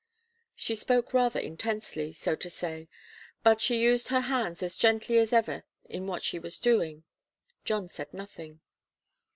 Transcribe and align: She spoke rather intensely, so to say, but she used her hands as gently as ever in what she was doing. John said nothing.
She 0.55 0.73
spoke 0.73 1.13
rather 1.13 1.39
intensely, 1.39 2.11
so 2.11 2.35
to 2.35 2.49
say, 2.49 2.89
but 3.43 3.61
she 3.61 3.79
used 3.83 4.07
her 4.07 4.21
hands 4.21 4.63
as 4.63 4.75
gently 4.75 5.19
as 5.19 5.31
ever 5.31 5.63
in 5.85 6.07
what 6.07 6.23
she 6.23 6.39
was 6.39 6.57
doing. 6.57 7.03
John 7.65 7.87
said 7.87 8.11
nothing. 8.11 8.61